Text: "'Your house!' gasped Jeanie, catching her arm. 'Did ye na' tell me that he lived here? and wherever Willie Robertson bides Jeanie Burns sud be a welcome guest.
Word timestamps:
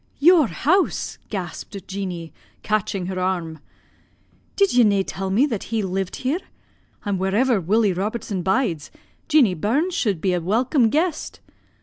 "'Your 0.17 0.47
house!' 0.47 1.19
gasped 1.29 1.87
Jeanie, 1.87 2.33
catching 2.63 3.05
her 3.05 3.19
arm. 3.19 3.59
'Did 4.55 4.73
ye 4.73 4.83
na' 4.83 5.03
tell 5.05 5.29
me 5.29 5.45
that 5.45 5.65
he 5.65 5.83
lived 5.83 6.15
here? 6.15 6.39
and 7.05 7.19
wherever 7.19 7.61
Willie 7.61 7.93
Robertson 7.93 8.41
bides 8.41 8.89
Jeanie 9.27 9.53
Burns 9.53 9.95
sud 9.95 10.19
be 10.19 10.33
a 10.33 10.41
welcome 10.41 10.89
guest. 10.89 11.39